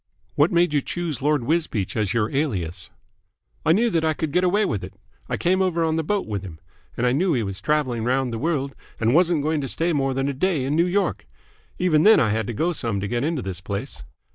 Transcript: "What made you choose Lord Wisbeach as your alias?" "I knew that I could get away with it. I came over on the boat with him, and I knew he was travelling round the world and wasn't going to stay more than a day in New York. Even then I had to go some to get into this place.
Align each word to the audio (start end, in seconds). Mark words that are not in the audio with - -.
"What 0.33 0.51
made 0.51 0.73
you 0.73 0.81
choose 0.81 1.21
Lord 1.21 1.43
Wisbeach 1.43 1.95
as 1.95 2.11
your 2.11 2.31
alias?" 2.35 2.89
"I 3.63 3.71
knew 3.71 3.91
that 3.91 4.03
I 4.03 4.15
could 4.15 4.31
get 4.31 4.43
away 4.43 4.65
with 4.65 4.83
it. 4.83 4.95
I 5.29 5.37
came 5.37 5.61
over 5.61 5.83
on 5.83 5.95
the 5.95 6.03
boat 6.03 6.25
with 6.25 6.41
him, 6.41 6.59
and 6.97 7.05
I 7.05 7.11
knew 7.11 7.33
he 7.33 7.43
was 7.43 7.61
travelling 7.61 8.03
round 8.03 8.33
the 8.33 8.39
world 8.39 8.73
and 8.99 9.13
wasn't 9.13 9.43
going 9.43 9.61
to 9.61 9.67
stay 9.67 9.93
more 9.93 10.15
than 10.15 10.27
a 10.27 10.33
day 10.33 10.65
in 10.65 10.75
New 10.75 10.87
York. 10.87 11.27
Even 11.77 12.01
then 12.01 12.19
I 12.19 12.29
had 12.31 12.47
to 12.47 12.53
go 12.53 12.73
some 12.73 12.99
to 12.99 13.07
get 13.07 13.23
into 13.23 13.43
this 13.43 13.61
place. 13.61 14.03